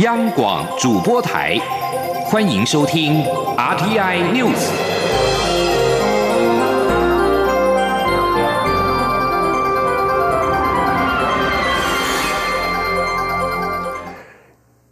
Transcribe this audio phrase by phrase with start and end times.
[0.00, 1.58] 央广主播台，
[2.26, 3.24] 欢迎收听
[3.56, 4.68] RTI News。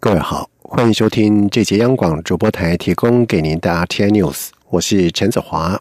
[0.00, 5.78] 各位好，欢迎收听这节央广主播台提供给您的 RTI News，我是陈子华。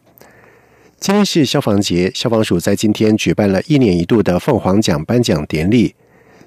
[0.99, 5.95] 今天是消防节，消防署在今天举办了一年一度的凤凰奖颁奖典礼。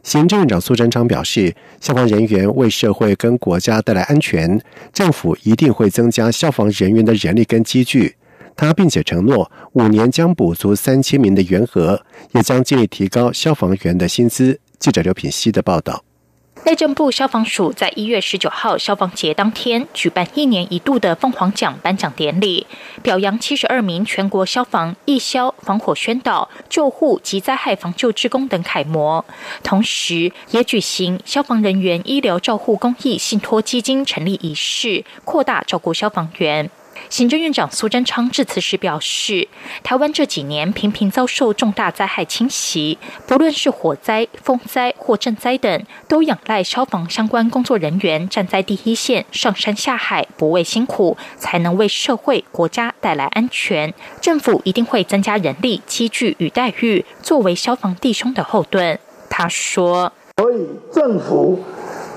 [0.06, 4.62] 行政院长苏贞昌表示，消防人员为社会跟国家带来安全，
[4.92, 8.14] 政府一定会增加消防人员的人力跟机具。
[8.54, 12.00] 他并且承诺，五年将补足三千名的员额，
[12.30, 14.60] 也将尽力提高消防员的薪资。
[14.78, 16.05] 记者刘品希的报道。
[16.66, 22.66] 内政部消防署在一月十九号消防节当天举办一年一度的凤凰奖颁奖典礼，
[23.04, 29.24] 表扬七十二名全国消防、义消、防火宣导、救护及灾害防救职工等楷模，
[29.62, 36.68] 同时也举行消防人员医疗照护公益信托基金成立仪式，扩大照顾消防员。
[37.08, 39.48] 行政院长苏贞昌致辞时表示，
[39.82, 53.92] 台湾这几年频频遭受重大灾害侵袭，不论是火灾、风灾或震灾等，都仰赖消防相关工作人员站在第一线，上山下海，不畏辛苦，才能为社会、国家带来安全。
[54.20, 58.98] 政府一定会增加人力、机具与待遇，作为消防弟兄的后盾。
[59.28, 61.62] 他说：“所以政府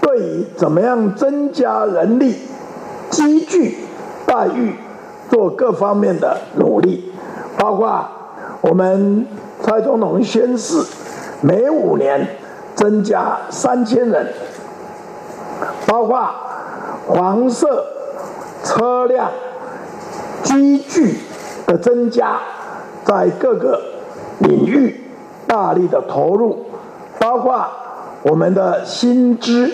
[0.01, 2.35] 对于怎么样增加人力、
[3.09, 3.75] 机具。”
[4.29, 4.75] 待遇
[5.27, 7.11] 做各方面的努力，
[7.57, 8.07] 包括
[8.61, 9.25] 我们
[9.63, 10.85] 蔡总统宣誓，
[11.41, 12.27] 每五年
[12.75, 14.31] 增加三千人，
[15.87, 16.29] 包括
[17.07, 17.87] 黄色
[18.63, 19.31] 车辆
[20.43, 21.17] 机具
[21.65, 22.39] 的增加，
[23.03, 23.81] 在各个
[24.37, 25.01] 领域
[25.47, 26.65] 大力的投入，
[27.17, 27.65] 包括
[28.21, 29.71] 我们的薪资。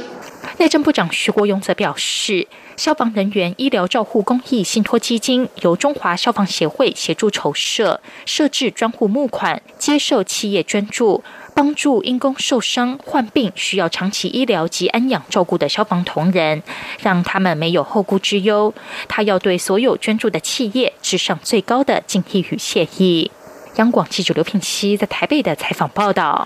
[0.58, 2.48] 内政部长徐国勇则表示。
[2.78, 11.24] 消防人员医疗照护公益信托基金由中华消防协会协助筹设，设置专户募款，接受企业捐助，
[11.54, 16.62] 帮助因公受伤、患病需要长期医疗及安养照顾的消防同仁，
[17.00, 18.74] 让他们没有后顾之忧。
[19.08, 23.32] 他要对所有捐助的企业致上最高的敬意与谢意。
[23.76, 26.46] 央广记者刘品熙在台北的采访报道。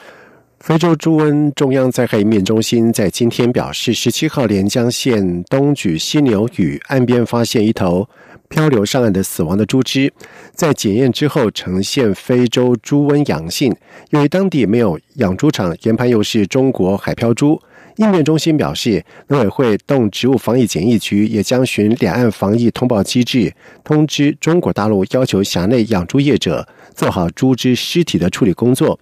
[0.59, 8.07] 非洲猪瘟中央灾害应变中心在今天表示，十七号连江县东举犀牛屿岸边发现一头
[8.49, 10.11] 漂流上岸的死亡的猪只，
[10.53, 13.73] 在检验之后呈现非洲猪瘟阳性。
[14.11, 17.59] 因为当地没有养猪场，研判又是中国海漂猪。
[17.99, 26.65] 应变中心表示，农委会动植物防疫检疫局也将循两岸防疫通报机制，通知中国大陆要求辖内养猪业者
[26.95, 28.97] 做好猪只尸体的处理工作。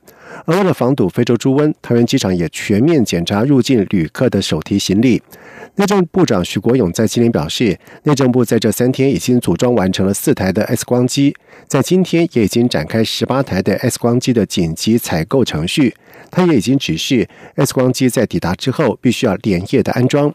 [0.46, 5.22] 而为了防堵非洲猪瘟，桃园机场也全面检查入境旅客的手提行李。
[5.80, 11.36] 内政部长徐国勇在今天表示，内政部在这三天已经组装完成了四台的 X 光机，
[11.68, 15.94] 在今天也已经展开十八台的 X 光机的紧急采购程序。
[16.32, 20.34] 他也已经指示 X 光机在抵达之后必须要连夜的安装。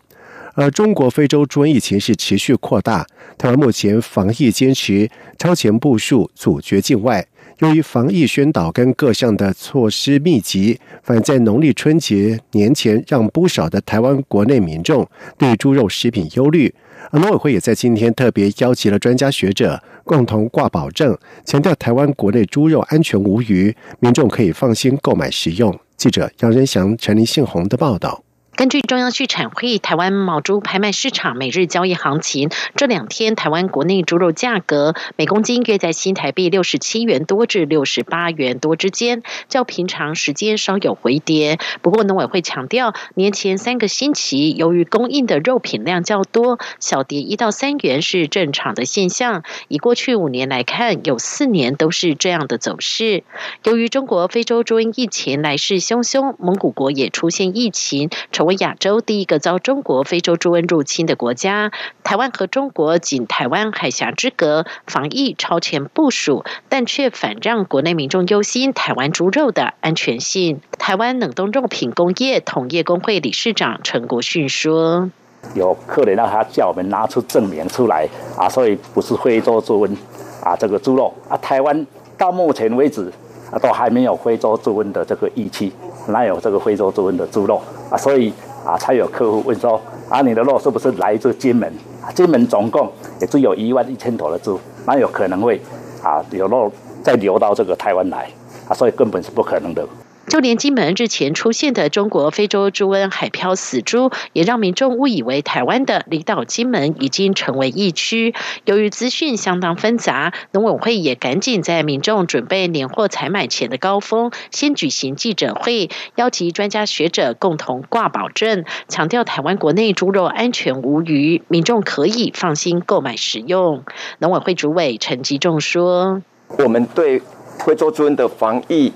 [0.55, 3.05] 而中国非洲猪瘟疫情是持续扩大，
[3.37, 7.27] 台湾目前防疫坚持超前部署，阻绝境外。
[7.59, 15.09] 由于防疫宣导跟各项的措施密集，反在农历春节年前，让不少的台湾国内民众
[15.39, 16.75] 对猪肉食品忧虑。
[17.11, 25.79] 而农委会也在今天特别邀集了专家学者，共同挂保证，强调台湾国内猪肉安全无虞，民众可以放心购买食用。
[25.97, 28.23] 记者杨仁祥、陈林信宏的报道。
[28.63, 41.59] 根据中央畜产会台湾毛猪拍卖市场每日交易行情，这两天台湾国内猪肉价格每公斤约在新台币六十七元多至六十八元多之间，较平常时间稍有回跌。
[41.81, 49.43] 不过农委会强调，年前三个星期由于供应的肉品量较多，小跌一到三元是正常的现象。
[49.67, 53.25] 以过去五年来看，有四年都是这样的走势。
[53.65, 58.09] 由于中国非洲猪瘟疫情来势汹汹，蒙古国也出现疫情。
[58.31, 61.73] 成为亚洲第一个遭中国非洲猪瘟入侵的国家，
[62.05, 70.61] 台湾和中国仅台湾海峡之隔，防疫超前部署，但却反让国内民众忧心台湾猪肉的安全性。
[70.79, 75.11] 台湾冷冻肉品工业同业工会理事长陈国训说
[75.55, 79.97] ：“有客人让他叫我们拿出证明出来啊，所以不是非洲猪瘟
[80.43, 81.87] 啊，这个猪肉啊，台湾
[82.17, 83.13] 到目前为止
[83.51, 85.73] 啊，都还没有非洲猪瘟的这个仪器。”
[86.09, 87.97] 哪有这个非洲猪瘟的猪肉啊？
[87.97, 88.33] 所以
[88.65, 91.73] 啊，才有客户问说：啊，你的肉是不是来自金门？
[92.15, 95.61] 金门总共也只有一万一千头的猪，哪有可能会
[96.03, 96.71] 啊有肉
[97.03, 98.29] 再流到这个台湾来
[98.69, 98.75] 啊？
[98.75, 99.87] 所以根本是不可能的。
[100.33, 108.35] 就连金门日前出现的中国非洲猪瘟海漂死猪，也让民众误以为台湾的离岛金门已经成为疫区。
[108.65, 123.85] 由于资讯相当纷杂，农委会也赶紧在民众准备年货采买前的高峰，先举行记者会，邀集专家学者共同挂保证，强调台湾国内猪肉安全无虞，民众可以放心购买食用。
[124.19, 126.23] 农委会主委陈吉仲说
[126.59, 127.21] ：“我们对。”
[127.59, 128.93] 非洲猪的防疫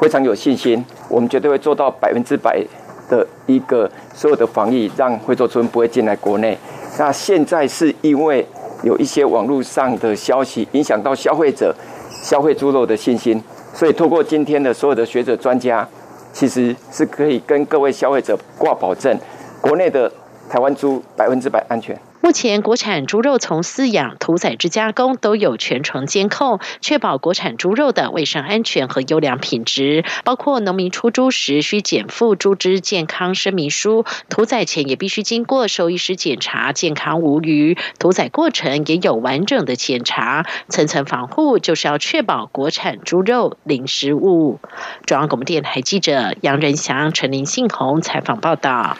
[0.00, 2.60] 非常有信心，我们绝对会做到百分之百
[3.08, 6.58] 的一个所有的防疫，让非洲猪不会进来国内。
[6.98, 8.44] 那现在是因为
[8.82, 11.74] 有一些网络上的消息影响到消费者
[12.10, 13.40] 消费猪肉的信心，
[13.72, 15.88] 所以透过今天的所有的学者专家，
[16.32, 19.16] 其实是可以跟各位消费者挂保证，
[19.60, 20.10] 国内的
[20.48, 21.96] 台湾猪百分之百安全。
[22.20, 30.04] 目前，国产猪肉从饲养、屠宰至加工都有全程监控，确保国产猪肉的卫生安全和优良品质。
[30.24, 44.58] 包括农民出猪时需减负猪只健康声明书，屠宰前也必须经过兽医师检查健康无虞，屠宰过程也有完整的检查，层层防护就是要确保国产猪肉零失误。
[45.06, 48.98] 中央广播电台记者杨仁祥、陈林信宏采访报道。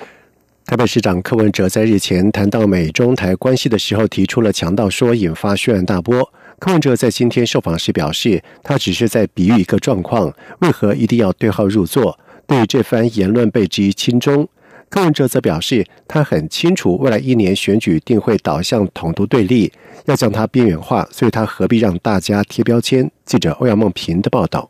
[0.68, 6.30] 台北市长柯文哲在日前谈到美中台关系的时候，提出了强盗说，引发轩然大波。
[6.58, 12.18] 柯文哲在今天受访时表示，他只是在比喻一个状况，为何一定要对号入座？
[12.46, 14.46] 对于这番言论被质疑轻中，
[14.90, 19.72] 柯文哲则表示，他很清楚未来一年选举定会导向统独对立，
[20.04, 23.10] 要将它边缘化，所以他何必让大家贴标签？
[23.24, 24.68] 记者欧阳梦平的报道。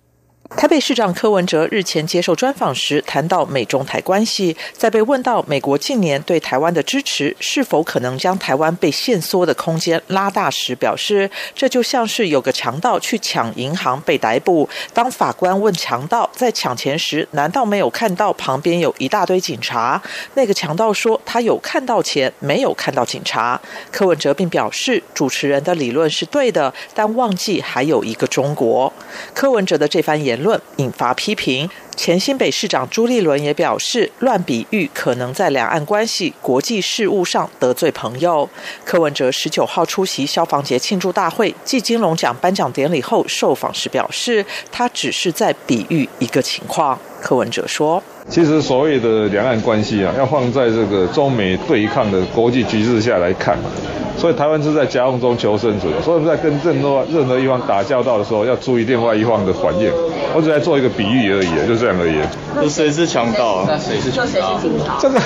[0.56, 14.68] 台北市长柯文哲日前接受专访时谈到美中台关系，在被问到美国近年对台湾的支持是否可能将台湾被限缩的空间拉大时，表示这就像是有个强盗去抢银行被逮捕。
[14.94, 20.02] 当法官问强盗在抢钱时，难道没有看到旁边有一大堆警察？
[20.34, 23.60] 那个强盗说他有看到钱，没有看到警察。
[23.92, 28.90] 柯文哲并表示主持人的理论是对的，但忘记还有一个中国。
[29.34, 30.37] 柯文哲的这番言。
[30.42, 38.48] 论引发批评，前新北市长朱立伦也表示，乱比喻可能在两岸关系、国际事务上得罪朋友。
[38.84, 46.98] 柯文哲十九号出席消防节庆祝大会暨金龙奖颁奖典礼后受访时表示，他只是在比喻一个情况。
[47.20, 48.02] 柯文哲说。
[48.28, 53.70] 其实所谓的两岸关系啊，要放在这个中美对抗的国际局势下来看嘛，
[54.18, 55.92] 所以台湾是在夹缝中求生存。
[56.02, 59.90] 所以我们在跟任何任何一方打交道的时候，要注意另外一方的反应。
[60.34, 62.16] 我只在做一个比喻而已，就这样而已。
[62.54, 63.64] 那谁是强盗？
[63.66, 64.60] 那谁是强盗？
[65.00, 65.20] 这个，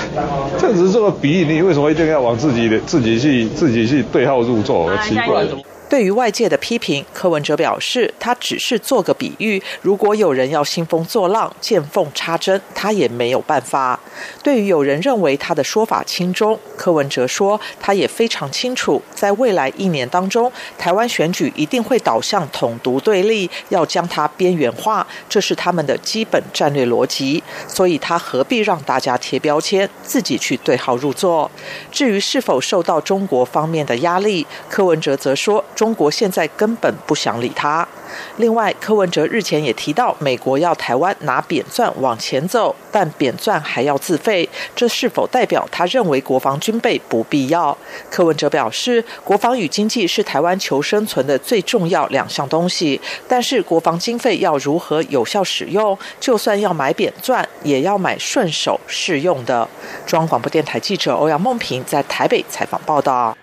[0.57, 4.89] 这只是做个比喻，你为什么一定要往自己的自己去自己去对号入座？
[5.03, 5.43] 奇怪。
[5.93, 9.61] 对于外界的批评，柯文哲表示，他只是做个比喻。
[9.83, 13.99] 如果有人要兴风作浪、见缝插针，他也没有办法。
[14.41, 27.43] 对于有人认为他的说法轻中，柯文哲说，他也非常清楚，在未来一年当中，台湾选举一定会导向统独对立，要将它边缘化，这是他们的基本战略逻辑。
[27.67, 31.51] 所以他何必让大家贴标签，自己去对号入座？
[31.91, 35.63] 至于是否受到中国方面的压力，柯文哲则说。
[35.83, 37.85] 中国现在根本不想理他。
[38.37, 47.77] 另外，柯文哲日前也提到，美国要台湾拿扁钻往前走，但扁钻还要自费，这是否代表他认为国防军备不必要？
[48.09, 59.67] 柯文哲表示，国防与经济是台湾求生存的最重要两项东西，但是国防经费要如何有效使用，就算要买扁钻，也要买顺手适用的。
[60.05, 63.35] 中央广播电台记者欧阳梦平在台北采访报道。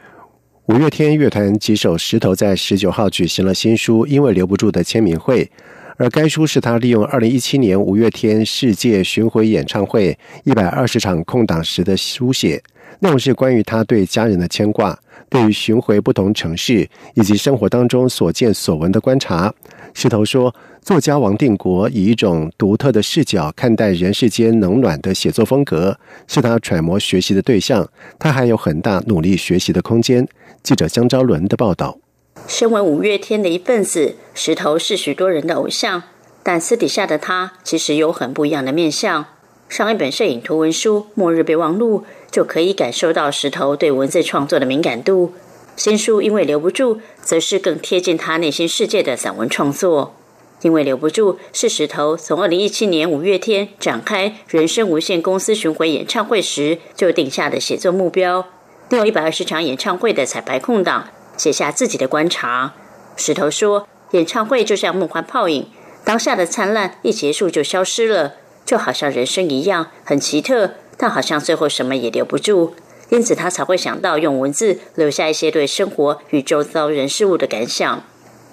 [0.67, 5.51] 五月天乐团吉手石头在十九号举行了新书《因为留不住》的签名会，
[5.97, 12.63] 而该书是他利用二零一七年五月天世界巡回演唱会一百二十场空档时的书写，
[13.01, 14.97] 内容是关于他对家人的牵挂，
[15.29, 19.53] 对于巡回不同城市以及生活当中所见所闻的观察。
[19.93, 20.55] 石头说。
[20.83, 25.95] 作家王定国以一种独特的视角看待人世间冷暖的写作风格，
[26.27, 27.87] 是他揣摩学习的对象。
[28.19, 30.27] 他还有很大努力学习的空间。
[30.63, 31.99] 记者江昭伦的报道。
[32.47, 36.03] 身为五月天的一份子，石头是许多人的偶像，
[36.43, 39.27] 但私底下的他其实有很不一样的面相。
[39.69, 42.01] 上一本摄影图文书《末日备忘录》
[42.31, 45.33] 就可以感受到石头对文字创作的敏感度。
[45.77, 50.17] 新书因为留不住，则是更贴近他内心世界的散文创作。
[50.63, 58.45] 因为留不住，是石头从二零一七年五月天展开人生无限公司巡回演唱会时就定下的写作目标。
[58.91, 62.75] 利用一百二十场演唱会的彩排空档，写下自己的观察。
[63.17, 65.69] 石头说：“演唱会就像梦幻泡影，
[66.05, 72.75] 当下的灿烂一结束就消失了，就好像人生一样很奇特，但好像最后什么也留不住，
[73.11, 78.03] 因此他才会想到用文字留下一些对生活与周遭人事物的感想。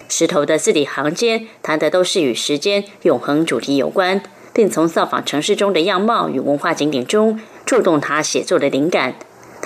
[0.08, 4.22] 石头的字里行间谈的都是与时间永恒主题有关，
[4.54, 9.16] 并从造访城市中的样貌与文化景点中触动他写作的灵感。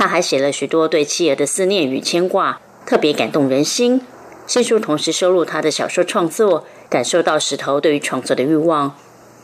[0.01, 4.01] 他还写了许多对妻儿的思念与牵挂，特别感动人心。
[4.47, 8.95] 新书同时收录他的小说创作，感受到石头对于创作的欲望。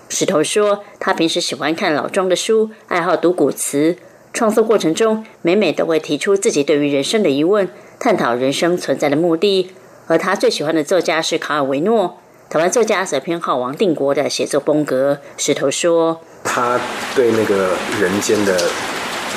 [0.09, 3.97] 石头说，他平时喜欢看老庄的书，爱好读古词。
[4.33, 9.69] 创作过程中，每每都会提出自己对于人生的疑问，探讨人生存在的目的。
[10.07, 12.17] 而他最喜欢的作家是卡尔维诺，
[12.49, 15.19] 台湾作家则偏好王定国的写作风格。
[15.37, 16.81] 石头说，他
[17.15, 18.59] 对那个人间的。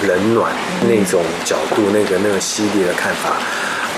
[0.07, 3.37] 冷暖那种角度，那个那个犀利的看法，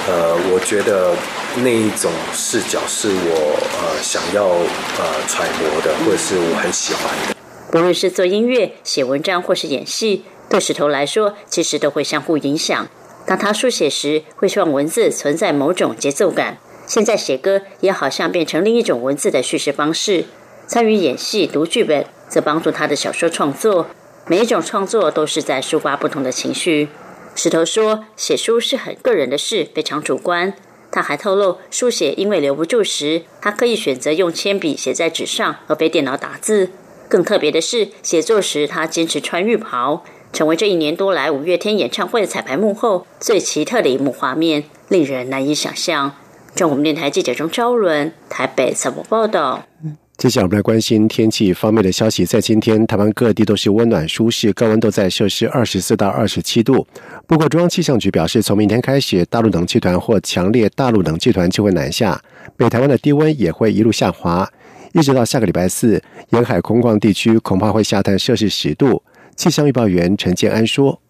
[0.08, 1.14] 呃，我觉得
[1.62, 7.36] 那一种视角是我呃想要呃揣摩的，或者是我很喜欢的。
[7.70, 12.88] 不论是做音乐、写文章或是演戏，对石头来说，其实都会相互影响。
[13.24, 16.56] 当他书写时，会希望文字存在某种节奏感；
[16.86, 20.24] 现在写歌，也好像变成另一种文字的叙事方式。
[20.66, 23.86] 参与演戏、读剧本，则帮助他的小说创作。
[24.26, 26.88] 每一种创作都是在抒发不同的情绪。
[27.34, 30.54] 石头说，写书是很个人的事，非常主观。
[30.90, 36.70] 他还透露，书写因为留不住时，他可以选择用铅笔写在纸上，而非电脑打字。
[37.08, 46.14] 更特别的是，写作时他坚持穿浴袍，成为这一年多来五月天演唱会彩排幕后最奇特的一幕画面，令人难以想象。
[46.54, 49.64] 中国电台记者钟昭伦台北采访报道。
[50.22, 52.24] 接下来我们来关心天气方面的消息。
[52.24, 56.86] 在今天，台湾各地都是温暖舒适，高温都在摄氏二十四到二十七度。
[57.26, 62.22] 不过，中央气象局表示，从明天开始，大陆冷气团或强烈大陆冷气团就会南下，
[62.56, 64.48] 北台湾的低温也会一路下滑，
[64.92, 69.02] 一直到下个礼拜四，沿海空旷地区恐怕会下探摄氏十度。
[69.34, 71.01] 气象预报员陈建安说。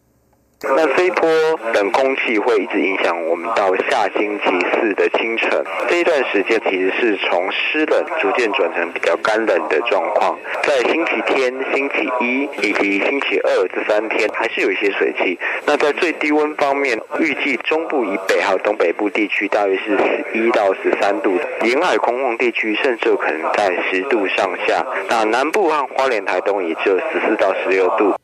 [0.64, 1.28] 那这一波
[1.74, 10.38] 冷空气会一直影响我们到下星期四的清晨，这一段时间其实是从湿冷逐渐转成比较干冷的状况。
[10.62, 15.36] 在星期天、星期一以及星期二这三天还是有一些水汽。
[15.66, 24.86] 那在最低温方面，预计中部以北还有东北部地区大约是十一到十三度，沿海空旷地区甚至有可能在十度上下。
[25.08, 28.14] 那南部和花莲、台东也只有十四到十六度。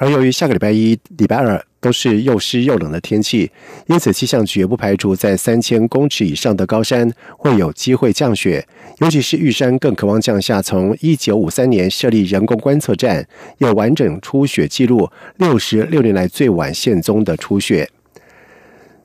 [0.00, 3.50] 而由于下个礼拜一、礼拜二都是又湿又冷的天气，
[3.86, 8.64] 因此气象局不排除在三千公尺以上的高山会有机会降雪，
[9.00, 13.26] 尤其是玉山更渴望降下从一九五三年设立人工观测站
[13.58, 17.90] 有完整初雪记录六十六年来最晚现踪的初雪。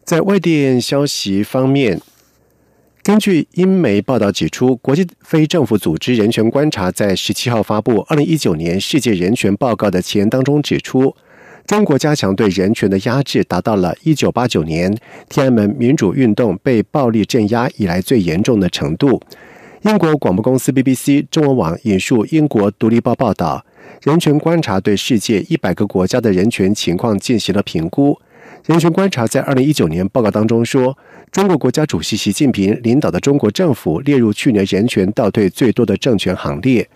[0.04, 2.00] 在外电消息方面。
[3.04, 11.14] 根据英媒报道指出，国际非政府组织人权观察在十七号发布二零一九年世界人权报告的前当中指出，
[11.68, 19.22] 中国加强对人权的压制，达到了一九八九年天安门民主运动被暴力镇压以来最严重的程度。
[19.82, 23.66] 英国广播公司 BBC 中文网引述英国独立报报道，
[24.04, 28.18] 人权观察对世界一百个国家的人权情况进行了评估。
[28.66, 30.98] 人权观察在二零一九年报告当中说。
[31.34, 36.88] 中国国家主席习近平领导的中国政府列入去年人权倒退最多的政权行列。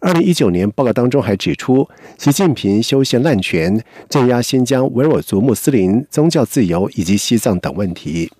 [0.00, 1.86] 二零一九年报告当中还指出，
[2.16, 8.32] 习近平修宪滥权，镇压新疆维吾尔族穆斯林、宗教自由以及西藏等问题。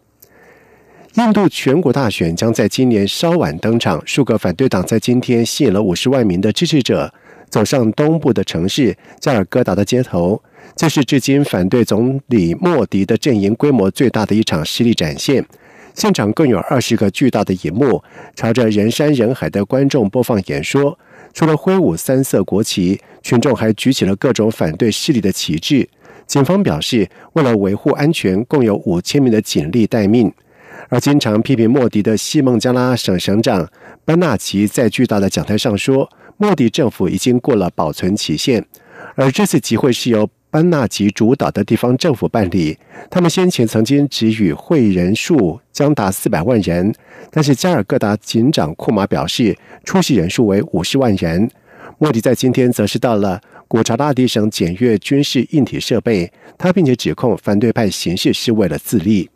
[1.17, 7.13] 印度全国大选将在今年稍晚登场，数个反对党在今天吸引了五十万名的支持者
[7.53, 10.43] 走上东部的城市加尔各答的街头。
[10.75, 15.45] 这是至今反对总理莫迪的阵营规模最大的一场实力展现。
[15.93, 18.03] 现场更有二十个巨大的荧幕，
[18.35, 20.99] 朝着人山人海的观众播放演说。
[21.35, 25.87] 除了挥舞三色国旗，群众还举起了各种反对势力的旗帜。
[26.27, 30.33] 警方表示，为了维护安全，共有五千名的警力待命。
[30.89, 33.69] 而经常批评莫迪的西孟加拉省省长
[34.05, 38.65] 班纳奇在巨大的讲台上说：“莫迪政府已经过了保存期限。”
[39.17, 40.29] 而这次集会是由。
[40.53, 42.77] 班纳吉主导的地方政府办理，
[43.09, 46.95] 他们先前曾经指与会人数将达四百万人，
[47.31, 51.51] 但是加尔各答警长库马表示出席人数为五十万人。
[51.97, 59.31] 莫迪在今天则是到了古查拉迪省检阅军事硬体设备，他并且指控反对派行事是为了自立。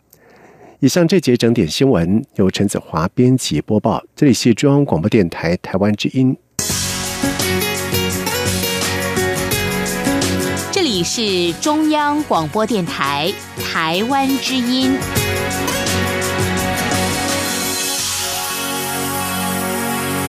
[0.80, 6.36] 以上这节整点新闻由陈子华编辑播报，这里是中央广播电台台湾之音。
[10.96, 13.30] 你是中央广播电台
[13.62, 14.96] 台湾之音。